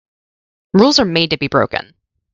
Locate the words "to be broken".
1.29-1.93